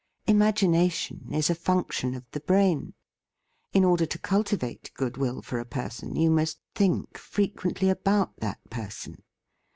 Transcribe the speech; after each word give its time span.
Imagination 0.25 1.29
is 1.31 1.47
a 1.51 1.53
function 1.53 2.15
of 2.15 2.23
the 2.31 2.39
brain. 2.39 2.95
In 3.71 3.83
order 3.83 4.07
to 4.07 4.17
cultivate 4.17 4.89
goodwill 4.95 5.43
for 5.43 5.59
a 5.59 5.63
person, 5.63 6.15
you 6.15 6.31
must 6.31 6.59
think 6.73 7.19
frequent 7.19 7.83
ly 7.83 7.89
about 7.89 8.37
that 8.39 8.67
person. 8.71 9.21